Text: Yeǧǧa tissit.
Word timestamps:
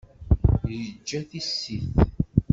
Yeǧǧa 0.77 1.21
tissit. 1.29 1.95